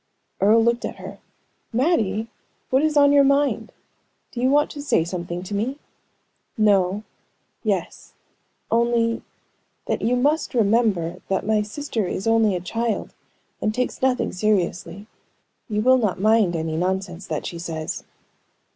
Earle 0.39 0.63
looked 0.63 0.83
at 0.83 0.95
her. 0.95 1.19
"Mattie! 1.71 2.27
What 2.71 2.81
is 2.81 2.97
on 2.97 3.11
your 3.11 3.23
mind? 3.23 3.71
Do 4.31 4.41
you 4.41 4.49
want 4.49 4.71
to 4.71 4.81
say 4.81 5.03
something 5.03 5.43
to 5.43 5.53
me?" 5.53 5.77
"No 6.57 7.03
yes 7.63 8.13
only 8.71 9.21
that 9.85 10.01
you 10.01 10.15
must 10.15 10.55
remember 10.55 11.21
that 11.27 11.45
my 11.45 11.61
sister 11.61 12.07
is 12.07 12.25
only 12.25 12.55
a 12.55 12.59
child, 12.59 13.13
and 13.61 13.75
takes 13.75 14.01
nothing 14.01 14.31
seriously. 14.31 15.05
You 15.69 15.83
will 15.83 15.99
not 15.99 16.19
mind 16.19 16.55
any 16.55 16.77
nonsense 16.77 17.27
that 17.27 17.45
she 17.45 17.59
says." 17.59 18.03